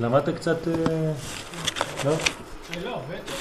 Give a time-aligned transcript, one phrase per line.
[0.00, 0.68] למדת קצת...
[0.68, 1.12] אה,
[2.04, 2.10] לא?
[2.10, 3.32] אה, לא, בעצם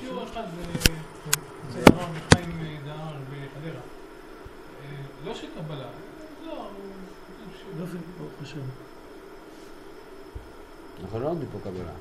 [0.00, 0.42] שיעור אחד
[0.74, 3.80] אצל הרב חיים דהר בחדרה.
[4.84, 5.86] אה, לא של קבלה,
[6.46, 6.66] לא,
[7.78, 8.60] יופי, ברוך השם.
[11.02, 11.92] אנחנו לא לומדים פה קבלה.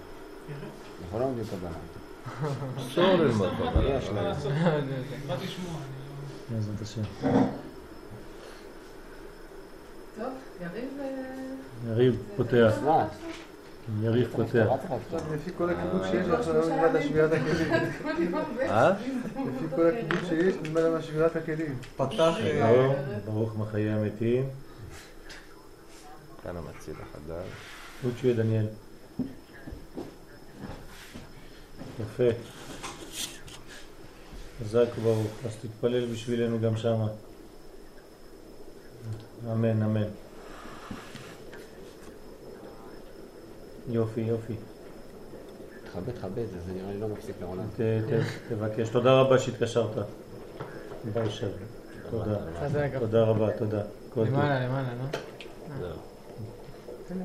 [1.04, 1.72] אנחנו לא לומדים קבלה.
[2.78, 3.98] אסור ללמוד קבלה.
[3.98, 4.36] יש להם.
[5.28, 6.56] באתי לשמוע, לא...
[6.56, 7.02] בעזרת השם.
[10.18, 10.90] טוב, יריב...
[11.88, 12.74] יריב פותח.
[14.02, 14.68] יריב פותח.
[15.34, 18.36] לפי כל הכיבוד שיש, אנחנו לא נלמד על שבירת הכלים.
[18.60, 18.92] אה?
[18.92, 21.80] לפי כל הכיבוד שיש, נלמד על שבירת הכלים.
[21.98, 22.34] פתח...
[22.38, 24.50] שלום, ברוך מחיי המתים.
[26.44, 27.48] כאן המציל החדש.
[28.04, 28.66] לוצ'י דניאל.
[32.02, 32.24] יפה.
[34.64, 35.28] חזק וברוך.
[35.46, 37.08] אז תתפלל בשבילנו גם שמה.
[39.52, 40.08] אמן, אמן.
[43.90, 44.54] יופי, יופי.
[45.92, 47.64] תכבד, תכבד, זה זה נראה לי לא מפסיק לעולם.
[48.50, 48.90] תבקש.
[48.90, 50.06] תודה רבה שהתקשרת.
[51.14, 51.52] ביי שלום.
[52.10, 52.36] תודה.
[53.00, 53.82] תודה רבה, תודה.
[54.18, 54.88] למעלה, למעלה,
[55.82, 55.88] לא?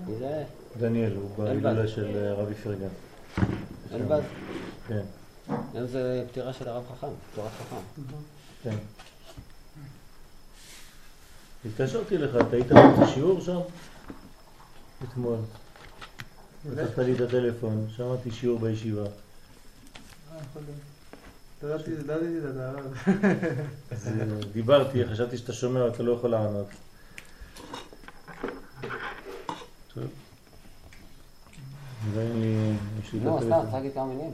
[0.06, 0.44] מי זה?
[0.78, 1.30] דניאל, הוא.
[1.36, 2.88] בהילולה של אה, רבי פרגן.
[3.92, 4.22] אלבז?
[4.88, 5.02] כן,
[5.74, 8.02] היום זה פטירה של הרב חכם, תורת חכם.
[8.62, 8.76] כן.
[11.64, 13.60] התקשרתי לך, אתה היית בשיעור שם?
[15.04, 15.36] אתמול.
[16.72, 19.02] לקחת לי את הטלפון, שמעתי שיעור בישיבה.
[19.02, 19.08] אה.
[23.90, 24.12] אז אה,
[24.52, 26.66] דיברתי, חשבתי שאתה שומע, אתה לא יכול לענות.
[29.94, 30.04] טוב.
[32.12, 32.72] ואין לי...
[33.22, 34.30] נו, סתם, להגיד כמה מילים.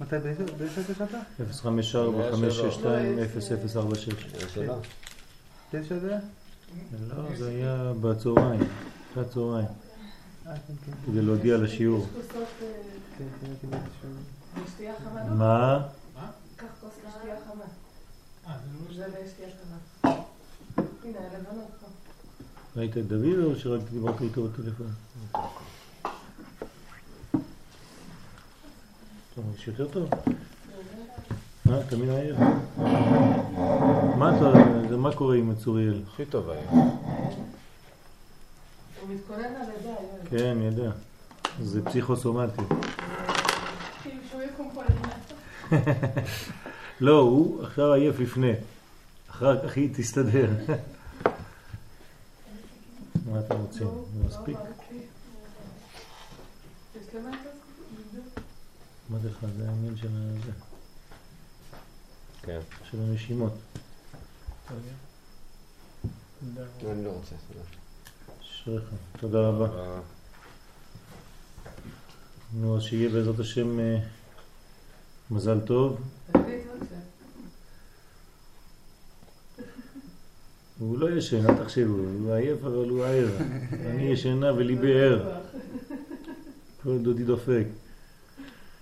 [0.00, 1.20] מתי, באיזה שעה התקשרת?
[1.62, 1.64] 054-562-0046.
[4.40, 4.74] זה שלו.
[5.72, 6.18] באיזה שעה זה היה?
[7.08, 8.60] לא, זה היה בצהריים,
[9.12, 9.83] אחרי הצהריים.
[11.06, 12.06] כדי להודיע לשיעור.
[12.14, 12.66] כוסות אה,
[15.28, 15.34] לא?
[15.34, 15.86] מה?
[16.56, 17.64] קח כוס לשתייה חמה.
[18.46, 18.56] אה,
[18.92, 19.08] זה לא...
[19.10, 19.76] זה לשתייה חמה.
[21.04, 21.86] הנה, הלבנות פה.
[22.76, 24.86] ראית את דוד או שרק דיברת איתו בטלפון?
[29.34, 30.10] טוב, יש יותר טוב?
[31.64, 32.36] מה, אתה מן העיר?
[34.18, 34.52] מה אתה,
[34.88, 36.02] זה מה קורה עם הצוריאל?
[36.12, 36.70] הכי טוב היה.
[36.70, 36.90] הוא
[39.14, 40.23] מתכונן על לידה, יואל.
[40.38, 40.90] כן, אני יודע.
[41.62, 42.62] זה פסיכוסומטי.
[44.02, 45.08] כאילו שהוא יקום כל הזמן.
[47.00, 48.52] לא, הוא עכשיו עייף לפני.
[49.30, 50.50] אחר כך היא תסתדר.
[53.30, 53.86] מה אתם רוצים?
[53.86, 54.56] לא, זה מספיק?
[54.56, 54.64] לא
[58.12, 58.20] זה?
[59.10, 59.38] מה זה לך?
[59.58, 60.52] זה העניין של הזה,
[62.42, 62.60] כן.
[62.90, 63.52] של הנשימות.
[66.56, 67.34] לא, אני לא רוצה.
[67.48, 67.64] תודה.
[68.42, 68.84] אשריך.
[69.20, 70.00] תודה רבה.
[72.60, 73.98] נו, אז שיהיה בעזרת השם אה,
[75.30, 76.00] מזל טוב.
[80.78, 83.28] הוא לא ישן, אל תחשבו, הוא עייף אבל הוא ער.
[83.86, 85.40] אני ישנה וליבי ער.
[86.82, 87.64] כל דודי דופק.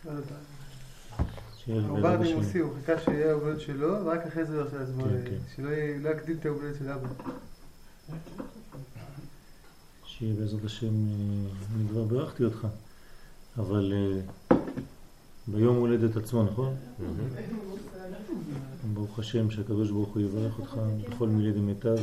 [0.05, 1.97] השם.
[2.23, 5.39] נימוסי, הוא חיכה שיהיה העובד שלו, ורק אחרי זה הוא עושה לעצמו, כן, כן.
[5.57, 7.09] שלא לא יקדים את העובד של אבא.
[10.05, 10.93] שיהיה בעזרת השם, אה,
[11.77, 12.67] אני כבר בירכתי אותך,
[13.59, 14.57] אבל אה,
[15.47, 16.75] ביום הולדת עצמו, נכון?
[18.95, 20.77] ברוך השם שהקדוש ברוך הוא יברך אותך
[21.09, 21.97] בכל מילי דמיטב,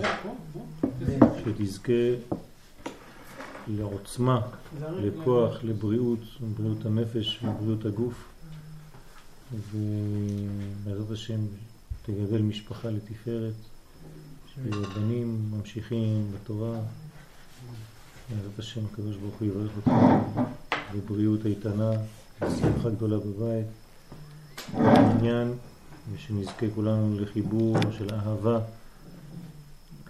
[1.43, 1.91] שתזכה
[3.67, 4.41] לעוצמה,
[4.81, 6.19] לכוח, לבריאות,
[6.57, 8.29] בריאות הנפש ובריאות הגוף,
[9.71, 11.39] ובעזרת השם
[12.05, 13.53] תגדל משפחה לתפארת,
[14.53, 16.79] שיהיו בנים ממשיכים בתורה,
[18.29, 19.91] בעזרת השם הקדוש ברוך הוא יברך אותך
[20.95, 21.91] בבריאות איתנה,
[22.41, 23.65] בשמחה גדולה בבית,
[24.73, 25.53] בעניין,
[26.13, 28.59] ושנזכה כולנו לחיבור של אהבה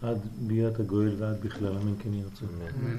[0.02, 2.50] עד ביאת הגואל ועד בכלל, אמן כן רצון.
[2.62, 2.98] אמן.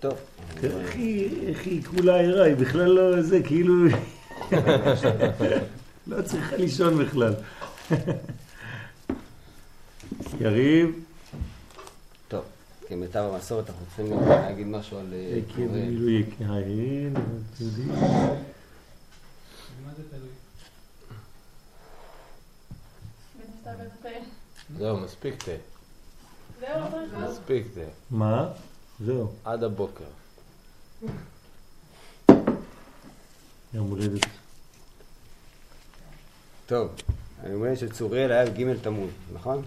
[0.00, 0.14] טוב.
[0.60, 0.80] תראה
[1.46, 3.74] איך היא- כולה ערה, היא בכלל לא זה, כאילו...
[6.06, 7.34] לא צריכה לישון בכלל.
[10.40, 11.04] יריב.
[12.88, 15.40] כמיטב המסורת אנחנו צריכים להגיד משהו על אה,
[17.60, 17.88] יודעים.
[19.86, 20.28] מה זה תלוי?
[24.78, 25.50] זהו, מספיק תה.
[26.60, 26.80] זהו,
[27.30, 27.80] מספיק תה.
[28.10, 28.48] מה?
[29.04, 30.04] זהו, עד הבוקר.
[33.74, 34.26] יום הולדת.
[36.66, 36.88] טוב.
[37.44, 39.62] אני אומר שצוריאל היה ג' תמוז, נכון?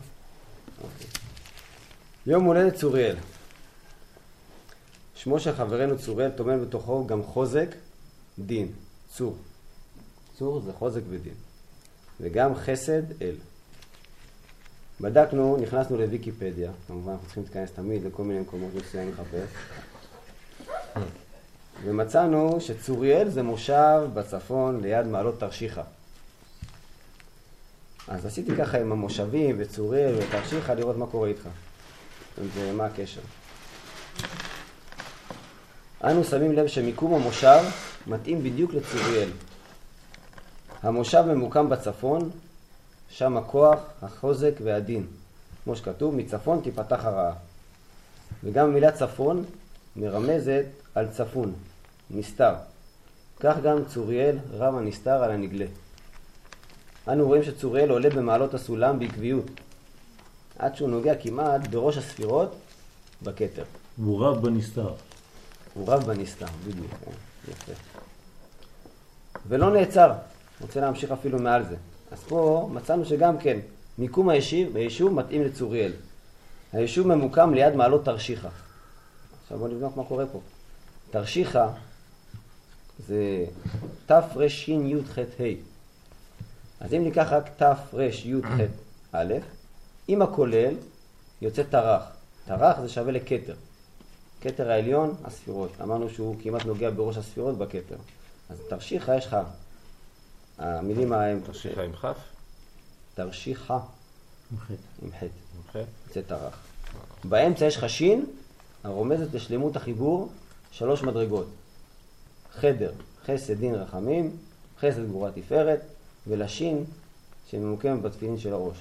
[0.83, 1.20] אוקיי.
[2.25, 3.15] יום הולדת צוריאל.
[5.15, 7.75] שמו של חברנו צוריאל טומן בתוכו גם חוזק,
[8.39, 8.67] דין,
[9.09, 9.37] צור.
[10.37, 11.33] צור זה חוזק ודין.
[12.21, 13.35] וגם חסד, אל.
[15.01, 19.49] בדקנו, נכנסנו לוויקיפדיה, כמובן אנחנו צריכים להתכנס תמיד לכל מיני מקומות מסוימים לחפש,
[21.83, 25.83] ומצאנו שצוריאל זה מושב בצפון ליד מעלות תרשיחא.
[28.07, 31.47] אז עשיתי ככה עם המושבים וצוריאל ותרשיחא לראות מה קורה איתך.
[32.37, 33.21] ומה הקשר.
[36.03, 37.63] אנו שמים לב שמיקום המושב
[38.07, 39.29] מתאים בדיוק לצוריאל.
[40.83, 42.29] המושב ממוקם בצפון,
[43.09, 45.07] שם הכוח, החוזק והדין.
[45.63, 47.33] כמו שכתוב, מצפון תיפתח הרעה.
[48.43, 49.43] וגם המילה צפון
[49.95, 51.53] מרמזת על צפון,
[52.11, 52.53] נסתר.
[53.39, 55.65] כך גם צוריאל רם הנסתר על הנגלה.
[57.07, 59.45] אנו רואים שצוריאל עולה במעלות הסולם בעקביות,
[60.61, 62.55] עד שהוא נוגע כמעט בראש הספירות
[63.21, 63.63] בכתר.
[63.97, 64.93] הוא רב בנסתר.
[65.73, 67.11] הוא רב בנסתר, בדיוק, כן,
[67.51, 67.71] יפה.
[69.47, 70.13] ולא נעצר,
[70.61, 71.75] רוצה להמשיך אפילו מעל זה.
[72.11, 73.59] אז פה מצאנו שגם כן,
[73.97, 75.91] מיקום היישוב, היישוב מתאים לצוריאל.
[76.73, 78.49] היישוב ממוקם ליד מעלות תרשיחא.
[79.43, 80.39] עכשיו בואו נבדוק מה קורה פה.
[81.11, 81.67] תרשיחא
[83.07, 83.45] זה
[84.05, 85.43] תרי"ח ה'.
[86.79, 87.95] אז אם ניקח רק תרי"ח
[89.11, 89.33] א',
[90.07, 90.75] עם הכולל
[91.41, 92.03] יוצא טרח.
[92.45, 93.55] טרח זה שווה לכתר.
[94.41, 95.71] כתר העליון, הספירות.
[95.81, 97.95] אמרנו שהוא כמעט נוגע בראש הספירות בכתר.
[98.49, 99.37] אז תרשיחא יש לך,
[100.57, 101.41] המילים ההם...
[101.45, 102.17] תרשיחא עם כף?
[103.13, 104.75] תרשיחא עם חטא.
[105.01, 105.25] עם חטא.
[105.25, 105.83] עם חטא?
[106.07, 106.59] יוצא טרח.
[107.23, 108.25] באמצע יש לך שין,
[108.83, 110.29] הרומזת לשלמות החיבור,
[110.71, 111.47] שלוש מדרגות.
[112.53, 112.91] חדר,
[113.25, 114.37] חסד, דין, רחמים,
[114.79, 115.81] חסד, גבורה, תפארת,
[116.27, 116.83] ולשין
[117.49, 118.77] שממוקמת בתפילין של הראש.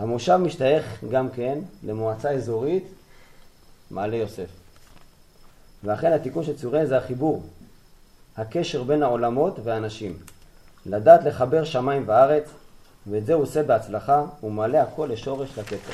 [0.00, 2.84] המושב משתייך גם כן למועצה אזורית
[3.90, 4.48] מעלה יוסף.
[5.84, 7.42] ואכן התיקון של צוריאל זה החיבור,
[8.36, 10.18] הקשר בין העולמות והאנשים.
[10.86, 12.44] לדעת לחבר שמיים וארץ,
[13.06, 15.92] ואת זה הוא עושה בהצלחה, הוא מעלה הכל לשורש לכתר.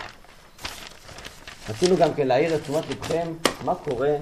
[1.69, 3.32] רצינו גם כן להעיר את תשומת לבכם
[3.64, 4.17] מה קורה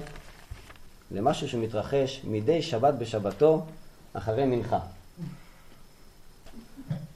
[1.11, 3.65] למשהו שמתרחש מדי שבת בשבתו
[4.13, 4.79] אחרי מנחה.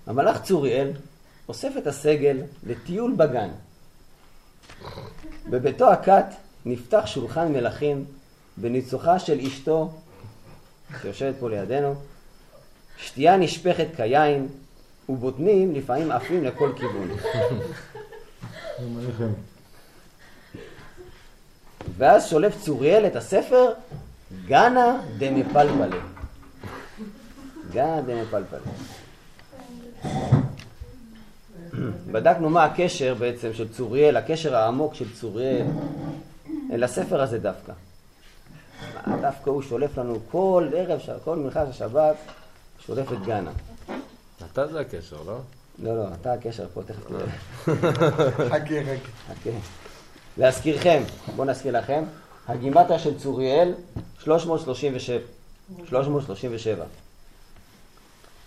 [0.08, 0.92] המלאך צוריאל
[1.50, 3.50] אוסף את הסגל לטיול בגן.
[5.50, 6.26] בביתו הכת
[6.66, 8.06] נפתח שולחן מלכים
[8.58, 9.92] בניצוחה של אשתו,
[11.02, 11.96] שיושבת פה לידינו,
[12.98, 14.48] שתייה נשפכת כיין,
[15.10, 17.10] ובוטנים לפעמים עפים לכל כיוון.
[21.98, 23.74] ואז שולף צוריאל את הספר
[24.46, 25.98] גנה דמפלפלה.
[27.72, 28.60] גנה דמפלפלה.
[32.12, 35.68] בדקנו מה הקשר בעצם של צוריאל, הקשר העמוק של צוריאל
[36.72, 37.72] אל הספר הזה דווקא.
[39.08, 42.16] מה דווקא הוא שולף לנו כל ערב, כל מנחה של שבת,
[42.86, 43.52] שולף את גנה.
[44.52, 45.38] אתה זה הקשר, לא?
[45.84, 47.26] לא, לא, אתה הקשר פה, תכף תראה.
[48.50, 49.34] חכה, חכה.
[49.34, 49.50] חכה.
[50.38, 51.04] להזכירכם,
[51.36, 52.04] בואו נזכיר לכם,
[52.48, 53.74] הגימטריה של צוריאל
[54.20, 55.18] 337.
[55.90, 56.86] 337.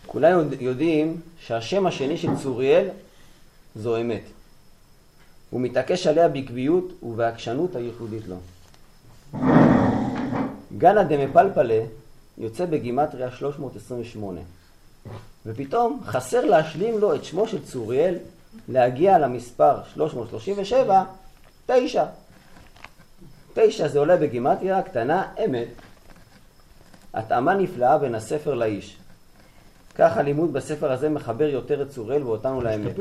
[0.06, 2.88] כולנו יודעים שהשם השני של צוריאל
[3.76, 4.22] זו אמת.
[5.50, 8.36] הוא מתעקש עליה בעקביות ובעקשנות הייחודית לו.
[10.78, 11.84] גנא דמפלפלה
[12.38, 14.40] יוצא בגימטריה 328.
[15.46, 18.18] ופתאום חסר להשלים לו את שמו של צוריאל
[18.68, 21.04] להגיע למספר 337,
[21.66, 22.04] תשע.
[23.54, 25.68] תשע זה עולה בגימטריה קטנה אמת.
[27.14, 28.96] התאמה נפלאה בין הספר לאיש.
[29.94, 32.96] כך הלימוד בספר הזה מחבר יותר את צוריאל ואותנו לאמת.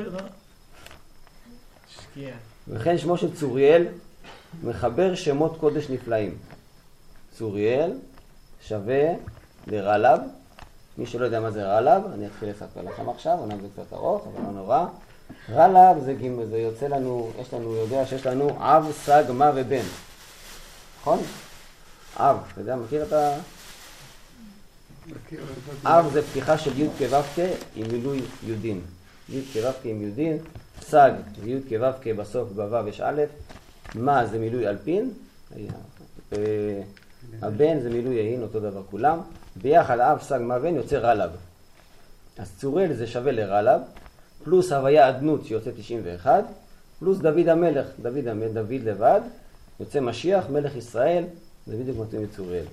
[2.12, 2.34] שקיע.
[2.68, 3.86] וכן שמו של צוריאל
[4.64, 6.38] מחבר שמות קודש נפלאים.
[7.38, 7.92] צוריאל
[8.68, 9.02] שווה
[9.68, 10.20] לרלב.
[10.98, 14.28] מי שלא יודע מה זה רלב, אני אתחיל לספר לכם עכשיו, אומנם זה קצת ארוך,
[14.28, 14.86] אבל לא נורא.
[15.50, 19.84] רלב זה, גימ- זה יוצא לנו, יש לנו, יודע שיש לנו אב, סג, מה ובן.
[21.02, 21.20] נכון?
[22.18, 23.34] אב, אתה יודע, מכיר את ה...
[25.84, 27.42] אב זה פתיחה של י' כו'
[27.76, 28.82] עם מילוי יודין.
[29.30, 30.38] י' כו' עם יודין,
[30.82, 31.12] סג
[31.46, 33.22] י' כו' בסוף בו' יש א',
[33.96, 35.12] מה זה מילוי אלפין,
[36.32, 36.82] אה,
[37.42, 39.20] הבן זה מילוי יהין, אותו דבר כולם,
[39.56, 41.30] ביחד אב, סג, מה בן יוצא רלב.
[42.38, 43.82] אז צורל זה שווה לרלב,
[44.44, 46.44] פלוס הוויה אדנות שיוצא 91,
[47.00, 49.22] פלוס דוד המלך, דוד, המ- דוד לבד,
[49.80, 51.24] יוצא משיח, מלך ישראל,
[51.68, 52.66] זה בדיוק מתאים לצוריאל.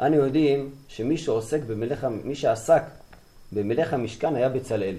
[0.00, 2.82] אנו יודעים שמי שעוסק במלאכה, מי שעסק
[3.52, 4.94] במלאך המשכן היה בצלאל.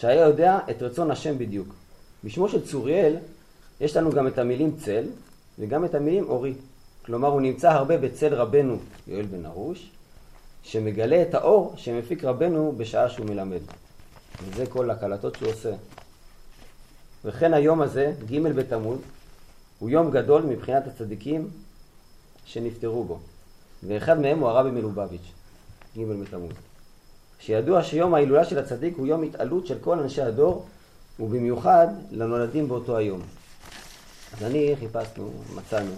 [0.00, 1.74] שהיה יודע את רצון השם בדיוק.
[2.24, 3.16] בשמו של צוריאל
[3.80, 5.04] יש לנו גם את המילים צל
[5.58, 6.54] וגם את המילים אורי.
[7.06, 8.76] כלומר, הוא נמצא הרבה בצל רבנו
[9.06, 9.90] יואל בן ארוש,
[10.62, 13.60] שמגלה את האור שמפיק רבנו בשעה שהוא מלמד.
[14.44, 15.72] וזה כל הקלטות שהוא עושה.
[17.24, 18.98] וכן היום הזה, ג' בתמוז,
[19.78, 21.50] הוא יום גדול מבחינת הצדיקים
[22.44, 23.18] שנפטרו בו.
[23.82, 25.32] ואחד מהם הוא הרבי מלובביץ',
[25.96, 26.67] ג' בתמוז.
[27.40, 30.66] שידוע שיום ההילולה של הצדיק הוא יום התעלות של כל אנשי הדור,
[31.20, 33.22] ובמיוחד לנולדים באותו היום.
[34.36, 35.92] אז אני חיפשנו, מצאנו,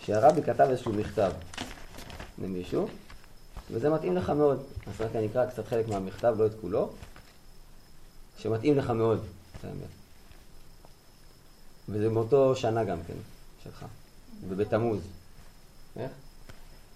[0.00, 1.32] שהרבי כתב איזשהו מכתב
[2.38, 2.88] למישהו,
[3.70, 4.62] וזה מתאים לך מאוד.
[4.86, 6.90] אז רק אני אקרא קצת חלק מהמכתב, לא את כולו,
[8.38, 9.24] שמתאים לך מאוד,
[9.58, 9.92] את האמת.
[11.88, 13.14] וזה מאותו שנה גם כן,
[13.64, 13.84] שלך,
[14.48, 15.00] ובתמוז.
[15.96, 16.10] איך?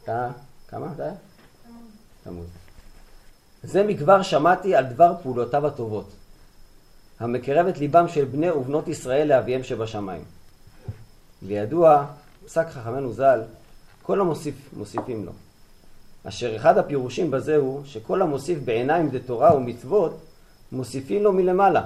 [0.03, 0.31] אתה,
[0.69, 1.11] כמה אתה?
[2.25, 2.66] תמוז.
[3.67, 6.11] זה מכבר שמעתי על דבר פעולותיו הטובות,
[7.21, 10.23] המקרב את ליבם של בני ובנות ישראל לאביהם שבשמיים.
[11.43, 12.07] וידוע,
[12.47, 13.41] פסק חכמנו ז"ל,
[14.03, 15.33] כל המוסיף מוסיפים לו.
[16.25, 20.19] אשר אחד הפירושים בזה הוא שכל המוסיף בעיניים דתורה ומצוות
[20.73, 21.83] מוסיפים לו מלמעלה,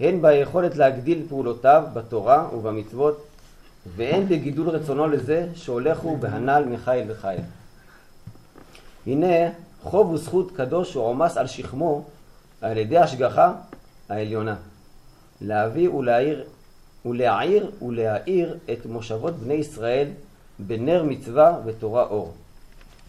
[0.00, 3.26] הן ביכולת להגדיל פעולותיו בתורה ובמצוות,
[3.96, 7.40] והן בגידול רצונו לזה שהולכו בהנ"ל מחיל וחיל.
[9.06, 9.50] הנה
[9.82, 12.04] חוב וזכות קדוש שעומס על שכמו
[12.60, 13.52] על ידי השגחה
[14.08, 14.56] העליונה,
[15.40, 16.44] להביא ולהעיר,
[17.06, 20.08] ולהעיר ולהאיר את מושבות בני ישראל
[20.58, 22.34] בנר מצווה ותורה אור.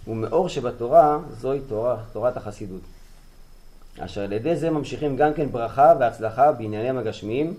[0.08, 2.82] ומאור שבתורה זוהי תורה, תורת החסידות.
[4.00, 7.54] אשר על ידי זה ממשיכים גם כן ברכה והצלחה בעניינים הגשמיים,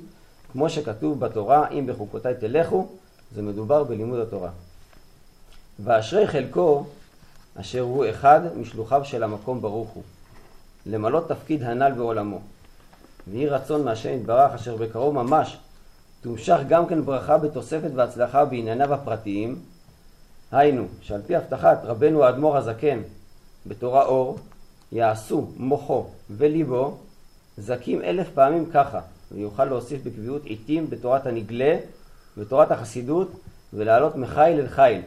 [0.52, 2.86] כמו שכתוב בתורה, אם בחוקותיי תלכו,
[3.34, 4.50] זה מדובר בלימוד התורה.
[5.84, 6.84] ואשרי חלקו,
[7.60, 10.02] אשר הוא אחד משלוחיו של המקום ברוך הוא,
[10.86, 12.40] למלא תפקיד הנ"ל בעולמו.
[13.28, 15.58] ויהי רצון מהשם יתברך, אשר בקרוב ממש
[16.20, 19.58] תומשך גם כן ברכה בתוספת והצלחה בענייניו הפרטיים,
[20.52, 23.00] היינו, שעל פי הבטחת רבנו האדמו"ר הזקן
[23.66, 24.38] בתורה אור,
[24.92, 26.96] יעשו מוחו וליבו
[27.58, 29.00] זכים אלף פעמים ככה,
[29.32, 31.76] ויוכל להוסיף בקביעות עיתים בתורת הנגלה
[32.36, 33.30] ובתורת החסידות
[33.72, 35.00] ולעלות מחיל אל חיל.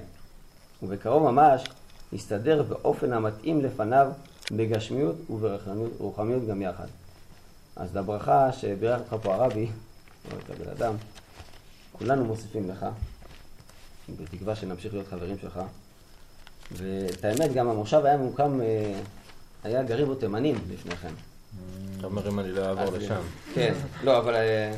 [0.84, 1.64] ובקרוב ממש
[2.14, 4.12] יסתדר באופן המתאים לפניו
[4.52, 6.88] בגשמיות וברוחמיות גם יחד.
[7.76, 9.68] אז לברכה שבירך אותך פה הרבי,
[10.32, 10.96] או את הבן אדם,
[11.92, 12.86] כולנו מוסיפים לך,
[14.20, 15.60] בתקווה שנמשיך להיות חברים שלך.
[16.72, 19.00] ואת האמת, גם המושב היה ממוקם, אה,
[19.64, 21.14] היה גרים בו תימנים לפני כן.
[21.98, 23.22] אתה אומר אם אני לא אעבור לשם.
[23.54, 24.36] כן, לא, אבל...
[24.36, 24.74] אה,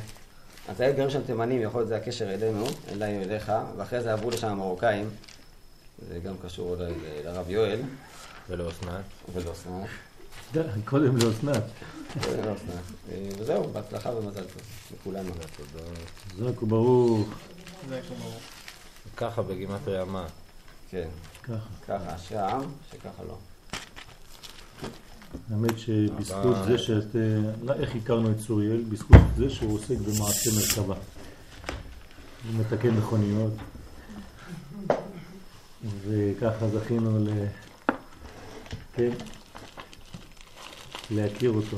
[0.68, 4.30] אז היה גרים שם תימנים, יכול להיות זה הקשר אלינו, אליי אליך, ואחרי זה עברו
[4.30, 5.10] לשם המרוקאים,
[6.00, 7.82] זה גם קשור אולי לרב יואל,
[8.50, 9.06] ולאסנת.
[9.34, 9.90] ולאסנת,
[10.54, 11.64] די, קודם לאסנת.
[12.22, 12.84] ולאסנת.
[13.12, 14.62] אה, וזהו, בהצלחה ומזל טוב
[14.94, 15.32] לכולנו.
[15.32, 15.86] תודה.
[16.50, 17.28] חזק וברוך.
[17.90, 18.40] זה כמו ברור.
[19.18, 20.26] ככה בגימטריה מה?
[20.90, 21.08] כן,
[21.44, 21.56] ככה.
[21.88, 23.38] ככה, העם שככה לא.
[25.52, 27.16] האמת שבזכות זה שאת...
[27.16, 28.84] אה, לא, איך הכרנו את צוריאל?
[28.90, 30.96] בזכות זה שהוא עוסק במעשה מרכבה.
[30.96, 33.54] הוא מתקן מכוניות.
[35.86, 37.30] וככה זכינו ל...
[38.94, 39.10] כן?
[41.12, 41.78] להכיר אותו.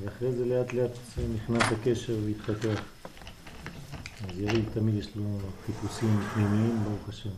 [0.00, 0.90] ואחרי זה לאט לאט
[1.34, 2.82] נכנס הקשר והתפתח.
[4.28, 7.30] אז יריב תמיד יש לו חיפושים פנימיים, ברוך השם.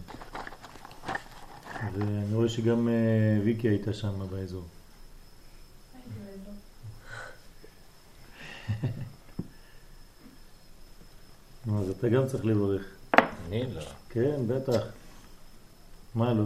[1.93, 4.65] ואני רואה שגם אה, ויקי הייתה שם באזור.
[11.79, 13.00] אז אתה גם צריך לברך.
[13.51, 13.81] אני לא.
[14.11, 14.83] כן, בטח.
[16.15, 16.45] מה לא?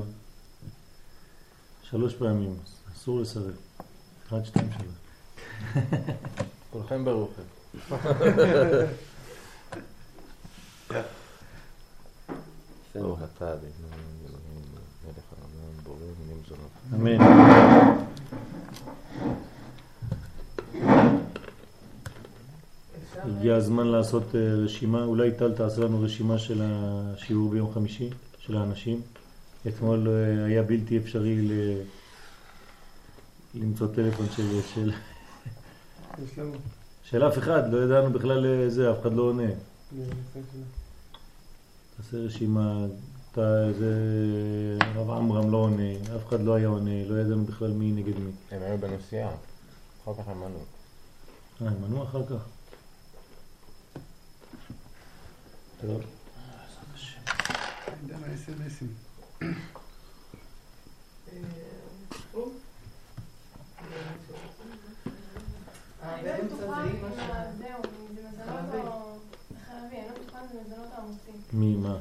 [1.83, 2.57] שלוש פעמים,
[2.95, 3.55] אסור לסרב.
[4.27, 5.85] אחד, שתיים, שלוש.
[6.73, 7.45] כולכם ברוכים.
[7.77, 7.97] יפה
[12.95, 13.29] ברוך מאוד.
[13.37, 13.89] אתה אדינו,
[14.27, 14.65] אלוהים,
[15.05, 16.71] מלך העולם, בורא מינים זונות.
[16.95, 17.19] אמן.
[23.25, 28.57] הגיע הזמן לעשות אה, רשימה, אולי טל תעשה לנו רשימה של השיעור ביום חמישי, של
[28.57, 29.01] האנשים.
[29.69, 31.53] אתמול אה, היה בלתי אפשרי ל...
[33.55, 34.93] למצוא טלפון של, של.
[37.05, 39.49] של אף אחד, לא ידענו בכלל אה, זה, אף אחד לא עונה.
[40.35, 40.41] של-
[41.97, 42.87] תעשה רשימה,
[43.33, 43.95] אתה, זה,
[44.81, 48.31] הרב עמרם לא עונה, אף אחד לא היה עונה, לא ידענו בכלל מי נגד מי.
[48.51, 49.31] הם היו בנסיעה.
[50.05, 50.59] אחר כך הם ענו.
[51.63, 52.47] אה, הם ענו אחר כך?
[55.81, 56.01] טוב.
[58.03, 58.87] עידן ה-SMSים.
[66.03, 67.53] אני לא באמצע בטוחה זה אם אימא ה- שלה.
[67.59, 69.19] זהו, אם זה מזונות או...
[69.67, 71.41] חלבי, אני לא בטוחה אם זה מזונות או עמוסים.
[71.53, 71.97] מי, מה?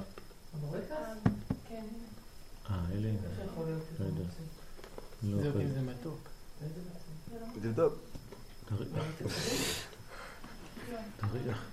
[0.53, 0.87] הבורקס?
[1.69, 1.85] כן.
[2.69, 3.07] אה, אלה?
[3.09, 3.17] איך
[3.51, 4.23] יכול להיות לא יודע.
[5.23, 5.61] לא זהו, יכול.
[5.61, 6.19] כי זה מתוק.
[6.63, 7.11] איזה בעצם?
[7.29, 7.45] זה לא...
[7.61, 7.93] תבדוק.
[8.65, 8.89] תריח,
[10.91, 10.97] לא.
[11.17, 11.63] תריח.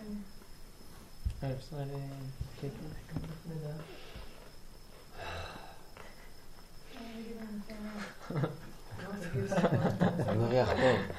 [1.42, 1.96] אה, אפשר ל...
[2.60, 2.68] כן.
[3.48, 3.68] נדע.
[6.96, 7.60] אני אגיד להם,
[9.02, 10.24] לא, תגיד סבבה.
[10.24, 11.16] זה מריח טוב.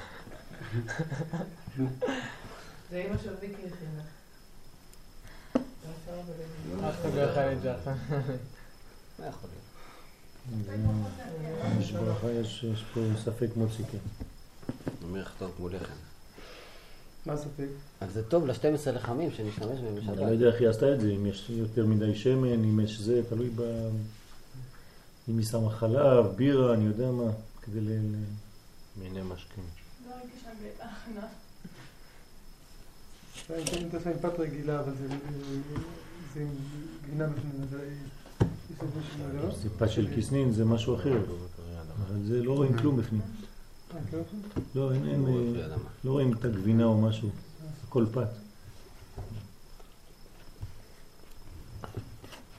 [2.90, 4.02] זה אימא של ויקי הכינה.
[10.66, 10.72] זה-
[11.80, 12.64] יש ברכה, יש
[12.94, 13.46] פה ספק.
[15.00, 15.92] זה מריח טוב כמו לחם.
[17.26, 17.66] מה הספק?
[18.00, 20.22] אז זה טוב ל-12 לחמים שנשתמש בהם אני לא.
[20.26, 23.50] יודע איך היא עשתה את זה, אם יש יותר מדי שמן, אם יש זה, תלוי
[23.56, 23.60] ב...
[25.28, 27.30] אם היא שמה חלב, בירה, אני יודע מה,
[27.62, 27.88] כדי ל...
[27.90, 28.24] ל-
[28.96, 29.64] מיני משקים.
[33.50, 33.76] לא הייתי שם.
[33.82, 34.92] אם תעשה עם פת רגילה, אבל
[36.34, 36.48] זה עם
[37.10, 37.52] גינה בפנים,
[39.34, 39.50] לא?
[39.78, 41.24] פת של כיסנין, זה משהו אחר,
[41.98, 43.20] אבל זה לא רואים כלום בפנים.
[43.94, 44.18] אה, כן?
[44.74, 45.76] לא, אין, לא אה.
[46.04, 47.30] לא רואים את הגבינה או משהו,
[47.88, 48.28] הכל פת.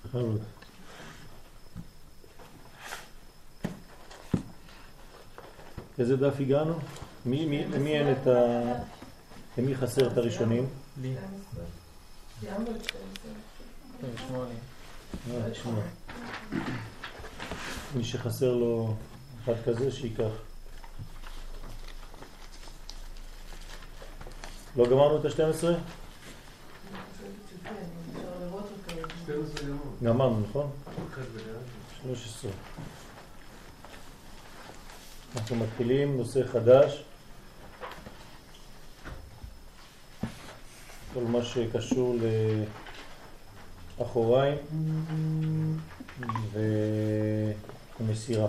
[0.05, 0.41] בכבוד.
[5.99, 6.73] איזה דף הגענו?
[7.25, 7.63] מי,
[7.97, 8.63] אין את ה...
[9.57, 10.67] למי חסר את הראשונים?
[11.01, 11.15] לי.
[12.39, 14.23] סיימנו את 12.
[15.55, 15.81] שמונה.
[15.81, 16.57] אה.
[17.95, 18.93] מי שחסר לו
[19.43, 20.31] אחד כזה, שייקח.
[24.75, 25.39] לא גמרנו את ה-12?
[25.39, 25.75] אני חושבת
[27.49, 27.73] שכן,
[28.09, 28.69] אפשר לראות
[29.61, 29.79] אותו.
[30.03, 30.69] גמרנו, נכון?
[32.03, 32.51] 13.
[35.35, 37.03] אנחנו מתחילים נושא חדש.
[41.13, 42.15] כל מה שקשור
[43.99, 44.57] לאחוריים
[47.99, 48.47] ומסירה.